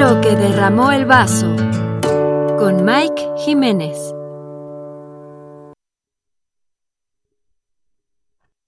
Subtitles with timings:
[0.00, 1.54] Lo que derramó el vaso
[2.58, 3.98] con Mike Jiménez.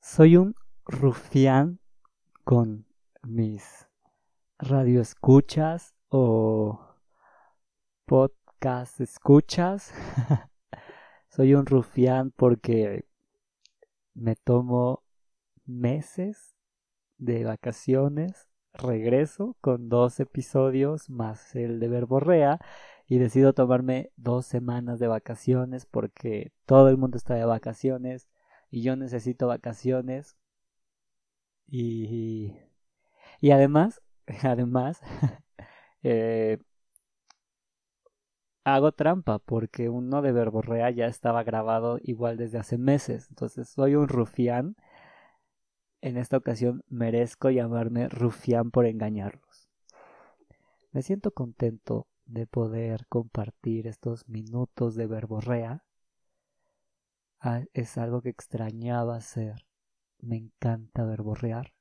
[0.03, 1.81] Soy un rufián
[2.45, 2.85] con
[3.23, 3.89] mis
[4.59, 6.99] radioescuchas o
[8.05, 9.95] podcast escuchas.
[11.31, 13.07] Soy un rufián porque
[14.13, 15.03] me tomo
[15.65, 16.55] meses
[17.17, 22.59] de vacaciones, regreso con dos episodios más el de Verborrea
[23.07, 28.29] y decido tomarme dos semanas de vacaciones porque todo el mundo está de vacaciones
[28.71, 30.37] y yo necesito vacaciones
[31.67, 32.55] y,
[33.41, 34.03] y además,
[34.43, 35.01] además,
[36.03, 36.59] eh,
[38.65, 43.27] hago trampa porque uno de Verborrea ya estaba grabado igual desde hace meses.
[43.31, 44.77] Entonces soy un rufián.
[46.03, 49.71] En esta ocasión merezco llamarme rufián por engañarlos.
[50.91, 55.85] Me siento contento de poder compartir estos minutos de verborrea.
[57.39, 59.65] Ah, es algo que extrañaba hacer.
[60.19, 61.73] Me encanta verborrear.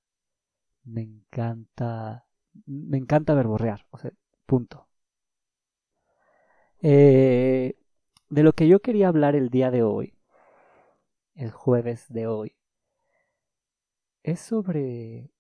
[0.84, 2.28] Me encanta.
[2.68, 3.88] Me encanta verborrear.
[4.46, 4.88] Punto.
[6.84, 7.76] Eh,
[8.30, 10.14] de lo que yo quería hablar el día de hoy,
[11.36, 12.56] el jueves de hoy,
[14.24, 15.32] es sobre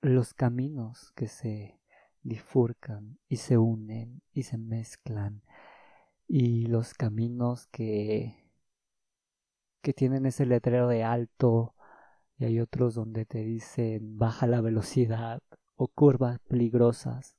[0.00, 1.80] los caminos que se
[2.22, 5.42] difurcan y se unen y se mezclan
[6.28, 8.42] y los caminos que
[9.80, 11.74] que tienen ese letrero de alto
[12.36, 15.42] y hay otros donde te dicen baja la velocidad
[15.74, 17.36] o curvas peligrosas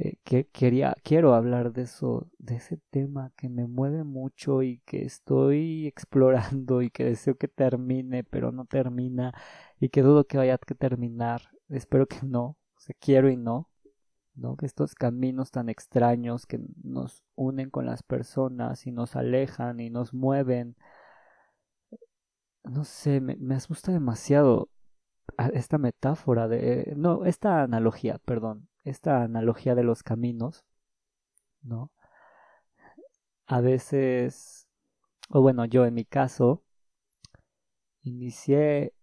[0.00, 4.78] eh, que quería, quiero hablar de eso, de ese tema que me mueve mucho y
[4.86, 9.34] que estoy explorando y que deseo que termine, pero no termina
[9.80, 11.42] y que dudo que vaya a terminar.
[11.68, 12.44] Espero que no,
[12.76, 13.70] o sea, quiero y no,
[14.36, 14.56] ¿no?
[14.56, 19.90] Que estos caminos tan extraños que nos unen con las personas y nos alejan y
[19.90, 20.76] nos mueven.
[22.62, 24.68] No sé, me, me asusta demasiado
[25.54, 26.92] esta metáfora de...
[26.96, 30.64] No, esta analogía, perdón esta analogía de los caminos,
[31.62, 31.90] ¿no?
[33.46, 34.68] A veces,
[35.30, 36.62] o bueno, yo en mi caso,
[38.02, 38.94] inicié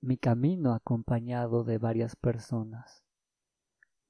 [0.00, 3.04] mi camino acompañado de varias personas.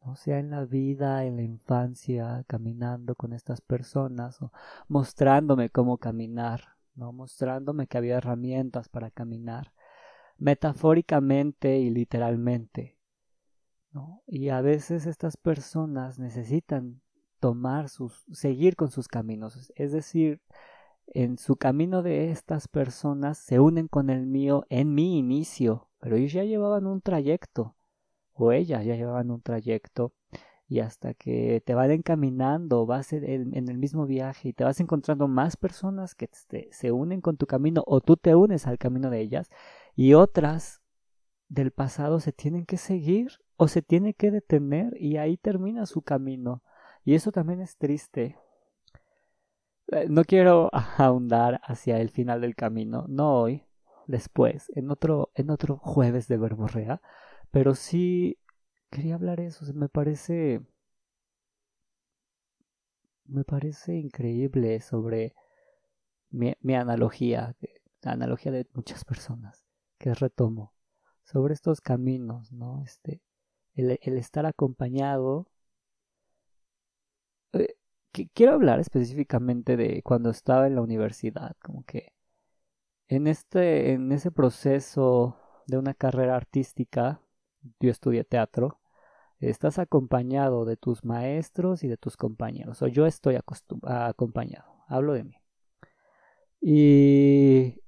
[0.01, 4.53] O sea, en la vida, en la infancia, caminando con estas personas, o
[4.89, 7.13] mostrándome cómo caminar, ¿no?
[7.13, 9.73] Mostrándome que había herramientas para caminar,
[10.39, 13.00] metafóricamente y literalmente.
[14.27, 17.01] Y a veces estas personas necesitan
[17.41, 20.41] tomar sus, seguir con sus caminos, es decir,
[21.07, 26.17] en su camino de estas personas se unen con el mío en mi inicio, pero
[26.17, 27.75] ellos ya llevaban un trayecto,
[28.33, 30.13] o ellas ya llevaban un trayecto,
[30.69, 35.27] y hasta que te van encaminando, vas en, el mismo viaje y te vas encontrando
[35.27, 36.31] más personas que
[36.71, 39.51] se unen con tu camino o tú te unes al camino de ellas
[39.97, 40.81] y otras
[41.49, 46.01] del pasado se tienen que seguir o se tiene que detener y ahí termina su
[46.01, 46.63] camino.
[47.05, 48.39] Y eso también es triste.
[49.89, 53.67] Eh, no quiero ahondar hacia el final del camino, no hoy,
[54.07, 57.03] después, en otro, en otro jueves de verborrea,
[57.51, 58.39] pero sí
[58.89, 60.63] quería hablar eso, me parece
[63.27, 65.35] me parece increíble sobre
[66.31, 67.55] mi, mi analogía,
[68.01, 69.67] la analogía de muchas personas
[69.99, 70.73] que retomo
[71.25, 72.83] sobre estos caminos, ¿no?
[72.83, 73.21] Este,
[73.81, 75.47] el, estar acompañado.
[77.53, 77.75] Eh,
[78.35, 82.13] quiero hablar específicamente de cuando estaba en la universidad, como que
[83.09, 85.37] en este, en ese proceso
[85.67, 87.21] de una carrera artística,
[87.81, 88.81] yo estudié teatro,
[89.41, 93.39] estás acompañado de tus maestros y de tus compañeros, o yo estoy
[93.83, 95.37] acompañado, hablo de mí.
[96.61, 97.83] Y,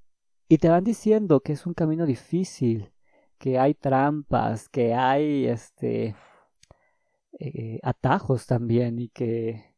[0.49, 2.93] y te van diciendo que es un camino difícil,
[3.43, 6.15] que hay trampas, que hay este
[7.39, 9.75] eh, atajos también y que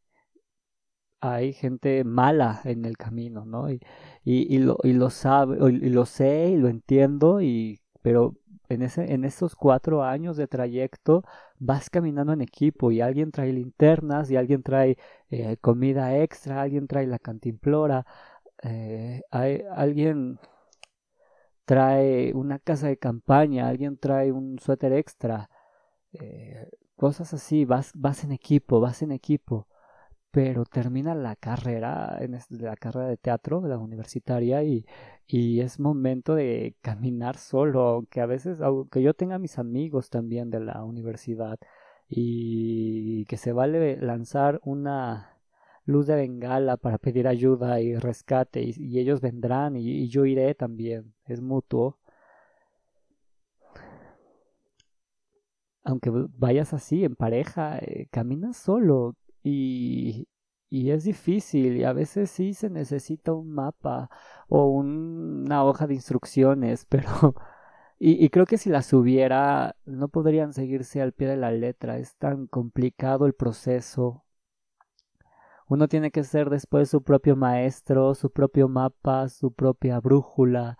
[1.20, 3.70] hay gente mala en el camino, ¿no?
[3.70, 3.80] Y,
[4.24, 8.36] y, lo, y lo sabe, y lo sé y lo entiendo, y, pero
[8.68, 11.24] en, ese, en esos cuatro años de trayecto
[11.58, 14.98] vas caminando en equipo y alguien trae linternas y alguien trae
[15.30, 18.04] eh, comida extra, alguien trae la cantimplora,
[18.62, 20.38] eh, hay alguien
[21.64, 25.50] trae una casa de campaña, alguien trae un suéter extra,
[26.12, 29.68] eh, cosas así, vas, vas en equipo, vas en equipo,
[30.30, 34.86] pero termina la carrera, en la carrera de teatro, la universitaria, y,
[35.26, 40.50] y es momento de caminar solo, aunque a veces, aunque yo tenga mis amigos también
[40.50, 41.58] de la universidad,
[42.08, 45.33] y que se vale lanzar una
[45.84, 51.14] luz de bengala para pedir ayuda y rescate y, ellos vendrán y, yo iré también,
[51.26, 51.98] es mutuo.
[55.82, 60.26] Aunque vayas así en pareja, eh, caminas solo y,
[60.70, 64.08] y es difícil y a veces sí se necesita un mapa
[64.48, 67.34] o una hoja de instrucciones, pero
[67.98, 72.16] y, creo que si las hubiera no podrían seguirse al pie de la letra, es
[72.16, 74.23] tan complicado el proceso.
[75.66, 80.78] Uno tiene que ser después su propio maestro, su propio mapa, su propia brújula.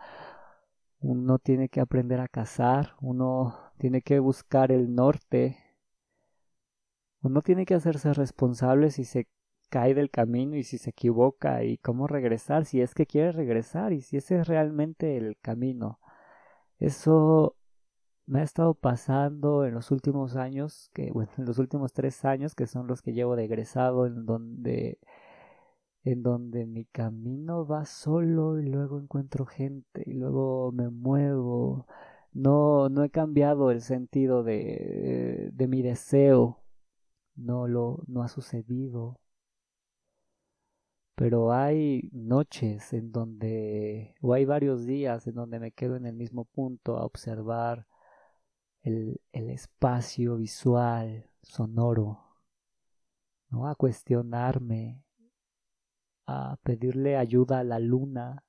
[1.01, 5.59] Uno tiene que aprender a cazar, uno tiene que buscar el norte.
[7.23, 9.27] Uno tiene que hacerse responsable si se
[9.71, 13.93] cae del camino y si se equivoca y cómo regresar, si es que quiere regresar
[13.93, 15.99] y si ese es realmente el camino.
[16.79, 17.57] Eso
[18.27, 22.55] me ha estado pasando en los últimos años, que bueno, en los últimos tres años,
[22.55, 24.99] que son los que llevo de egresado, en donde
[26.05, 31.87] en donde mi camino va solo y luego encuentro gente y luego me muevo.
[32.33, 36.61] No, no he cambiado el sentido de, de mi deseo.
[37.37, 39.19] No lo, no ha sucedido
[41.15, 46.15] pero hay noches en donde, o hay varios días en donde me quedo en el
[46.17, 47.87] mismo punto a observar
[48.85, 52.21] el, el espacio visual, sonoro,
[53.49, 53.67] ¿no?
[53.67, 55.03] a cuestionarme,
[56.27, 58.45] a pedirle ayuda a la luna,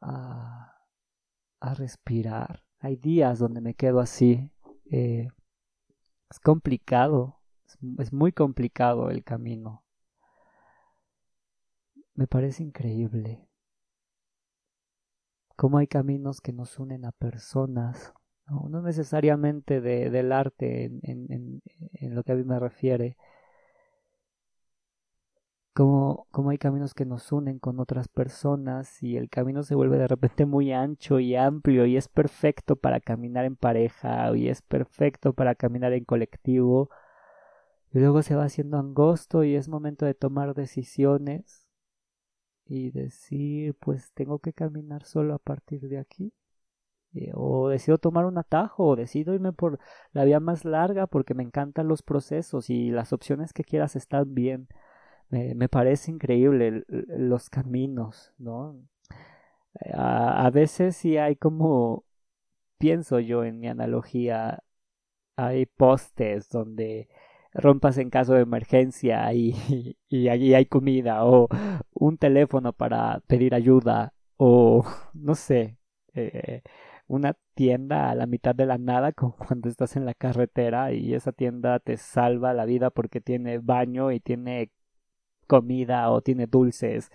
[0.00, 0.78] a,
[1.60, 2.62] a respirar.
[2.78, 4.50] Hay días donde me quedo así.
[4.90, 5.28] Eh,
[6.30, 7.40] es complicado,
[7.98, 9.84] es muy complicado el camino
[12.20, 13.48] me parece increíble
[15.60, 18.14] cómo hay caminos que nos unen a personas,
[18.48, 21.60] no, necesariamente de, del arte en,
[21.92, 23.18] en, lo que a mí me refiere,
[25.74, 29.98] cómo, cómo hay caminos que nos unen con otras personas y el camino se vuelve
[29.98, 34.62] de repente muy ancho y amplio y es perfecto para caminar en pareja y es
[34.62, 36.88] perfecto para caminar en colectivo.
[37.92, 41.59] Y luego se va haciendo angosto y es momento de tomar decisiones
[42.70, 46.32] y decir, pues tengo que caminar solo a partir de aquí.
[47.14, 49.80] Eh, o decido tomar un atajo, o decido irme por
[50.12, 54.34] la vía más larga porque me encantan los procesos y las opciones que quieras están
[54.34, 54.68] bien.
[55.30, 58.76] Me, me parece increíble los caminos, ¿no?
[59.94, 62.04] A, a veces sí hay como,
[62.78, 64.62] pienso yo en mi analogía,
[65.36, 67.08] hay postes donde
[67.52, 71.48] rompas en caso de emergencia y, y allí hay comida o
[71.92, 75.78] un teléfono para pedir ayuda o no sé,
[76.14, 76.62] eh,
[77.06, 81.14] una tienda a la mitad de la nada como cuando estás en la carretera y
[81.14, 84.70] esa tienda te salva la vida porque tiene baño y tiene
[85.46, 87.10] comida o tiene dulces.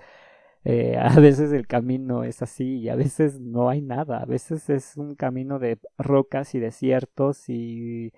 [0.65, 4.69] Eh, a veces el camino es así y a veces no hay nada, a veces
[4.69, 8.13] es un camino de rocas y desiertos y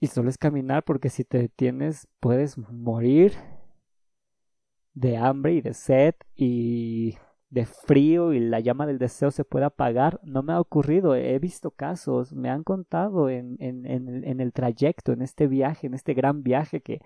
[0.00, 3.34] y solo es caminar porque si te detienes puedes morir
[4.94, 7.18] de hambre y de sed y
[7.50, 10.20] de frío y la llama del deseo se puede apagar.
[10.22, 15.12] No me ha ocurrido, he visto casos, me han contado en, en, en, el trayecto,
[15.12, 17.00] en este viaje, en este gran viaje que,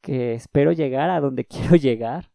[0.00, 2.30] que espero llegar a donde quiero llegar.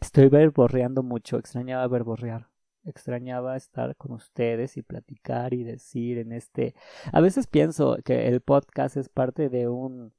[0.00, 2.49] Estoy verborreando mucho, extrañaba verborrear
[2.84, 6.74] extrañaba estar con ustedes y platicar y decir en este...
[7.12, 10.12] A veces pienso que el podcast es parte de un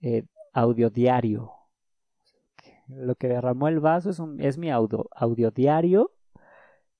[0.00, 1.52] eh, audio diario.
[2.88, 6.12] Lo que derramó el vaso es, un, es mi audio, audio diario.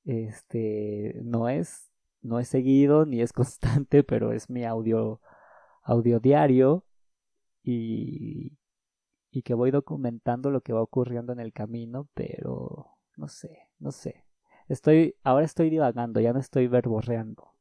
[0.05, 1.91] Este, no es,
[2.23, 5.21] no es seguido ni es constante, pero es mi audio,
[5.83, 6.85] audio diario
[7.63, 8.59] y,
[9.31, 13.93] y que voy documentando lo que va ocurriendo en el camino, pero no sé, no
[13.93, 14.26] sé.
[14.69, 17.53] Estoy, ahora estoy divagando, ya no estoy verborreando.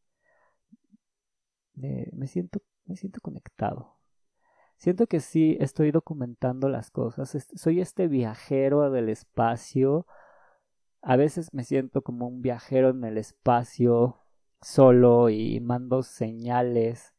[1.75, 3.95] me siento, me siento conectado.
[4.77, 7.47] Siento que sí estoy documentando las cosas.
[7.55, 10.05] Soy este viajero del espacio.
[11.01, 14.19] A veces me siento como un viajero en el espacio
[14.61, 17.13] solo y mando señales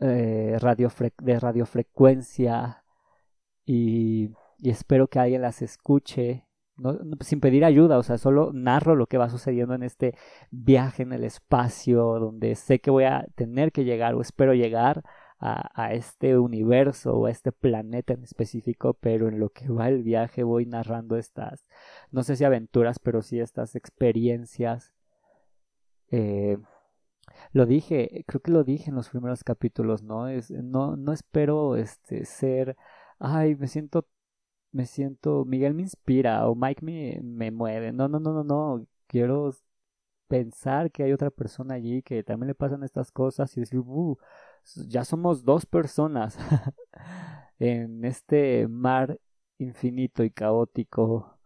[0.00, 0.58] eh,
[1.18, 2.84] de radiofrecuencia
[3.64, 8.94] y, y espero que alguien las escuche no, sin pedir ayuda, o sea, solo narro
[8.96, 10.14] lo que va sucediendo en este
[10.50, 15.02] viaje en el espacio, donde sé que voy a tener que llegar o espero llegar
[15.38, 19.88] a, a, este universo o a este planeta en específico, pero en lo que va
[19.88, 21.66] el viaje voy narrando estas,
[22.10, 24.92] no sé si aventuras, pero sí estas experiencias.
[26.10, 26.58] Eh,
[27.52, 30.28] lo dije, creo que lo dije en los primeros capítulos, ¿no?
[30.28, 32.76] Es, no, no espero este ser,
[33.18, 34.06] ay, me siento,
[34.72, 37.92] me siento, Miguel me inspira o Mike me, me mueve.
[37.92, 38.86] No, no, no, no, no.
[39.06, 39.52] Quiero
[40.28, 44.18] pensar que hay otra persona allí que también le pasan estas cosas y decir, uh,
[44.88, 46.38] ya somos dos personas
[47.58, 49.20] en este mar
[49.58, 51.38] infinito y caótico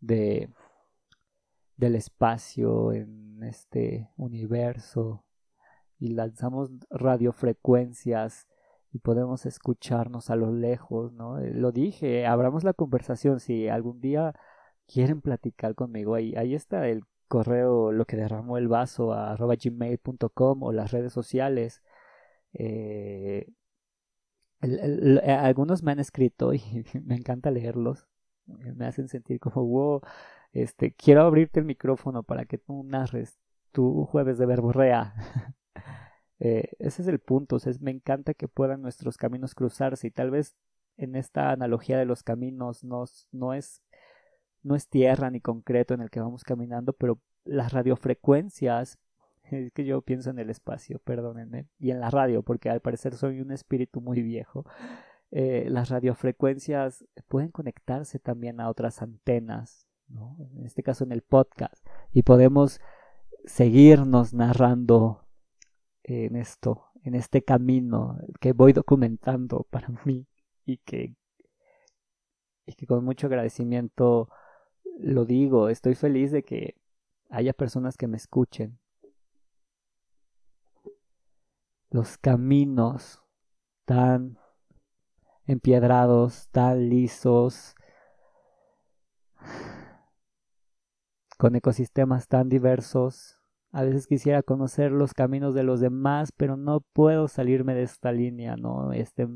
[0.00, 0.50] de
[1.76, 5.24] del espacio en este universo
[6.00, 8.48] y lanzamos radiofrecuencias
[8.92, 11.38] y podemos escucharnos a lo lejos, ¿no?
[11.38, 14.34] Eh, lo dije, abramos la conversación si algún día
[14.86, 16.14] quieren platicar conmigo.
[16.14, 20.92] Ahí, ahí está el correo, lo que derramó el vaso a arroba gmail.com o las
[20.92, 21.82] redes sociales.
[22.54, 23.46] Eh,
[24.62, 26.62] eh, algunos me han escrito y
[27.04, 28.06] me encanta leerlos.
[28.46, 30.00] Me hacen sentir como, wow,
[30.52, 33.38] este, quiero abrirte el micrófono para que tú narres
[33.72, 35.14] tu jueves de verborrea.
[36.40, 40.54] Eh, ese es el punto, me encanta que puedan nuestros caminos cruzarse y tal vez
[40.96, 43.04] en esta analogía de los caminos no,
[43.54, 43.82] es,
[44.62, 48.98] no es tierra ni concreto en el que vamos caminando, pero las radiofrecuencias,
[49.50, 53.14] es que yo pienso en el espacio, perdónenme, y en la radio, porque al parecer
[53.14, 54.64] soy un espíritu muy viejo.
[55.30, 61.86] Eh, las radiofrecuencias pueden conectarse también a otras antenas, en este caso en el podcast,
[62.14, 62.80] y podemos
[63.44, 65.27] seguirnos narrando
[66.08, 70.26] en esto, en este camino que voy documentando para mí
[70.64, 71.14] y que,
[72.66, 74.28] y que con mucho agradecimiento
[74.98, 76.76] lo digo, estoy feliz de que
[77.30, 78.78] haya personas que me escuchen.
[81.90, 83.22] Los caminos
[83.84, 84.38] tan
[85.46, 87.74] empiedrados, tan lisos,
[91.38, 93.37] con ecosistemas tan diversos,
[93.72, 98.12] a veces quisiera conocer los caminos de los demás, pero no puedo salirme de esta
[98.12, 98.92] línea, ¿no?
[98.92, 99.28] Este,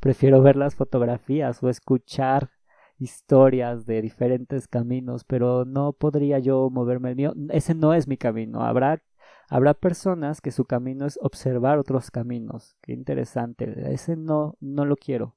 [0.00, 2.50] prefiero ver las fotografías o escuchar
[2.98, 7.34] historias de diferentes caminos, pero no podría yo moverme el mío.
[7.50, 8.62] Ese no es mi camino.
[8.62, 9.02] Habrá,
[9.48, 12.76] habrá personas que su camino es observar otros caminos.
[12.82, 13.92] Qué interesante.
[13.92, 15.36] Ese no, no lo quiero.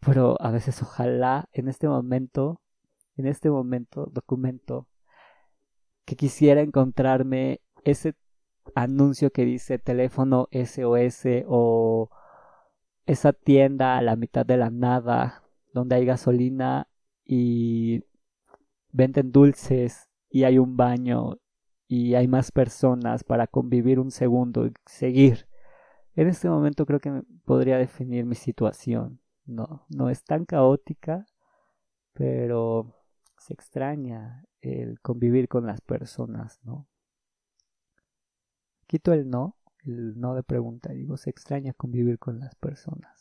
[0.00, 2.60] Pero a veces ojalá en este momento,
[3.16, 4.88] en este momento documento
[6.10, 8.16] que quisiera encontrarme ese
[8.74, 12.10] anuncio que dice teléfono SOS o
[13.06, 16.88] esa tienda a la mitad de la nada donde hay gasolina
[17.24, 18.02] y
[18.90, 21.38] venden dulces y hay un baño
[21.86, 25.46] y hay más personas para convivir un segundo y seguir.
[26.16, 29.20] En este momento creo que podría definir mi situación.
[29.44, 31.24] No, no es tan caótica,
[32.14, 32.96] pero
[33.38, 36.86] se extraña el convivir con las personas, ¿no?
[38.86, 43.19] Quito el no, el no de pregunta, digo, se extraña convivir con las personas.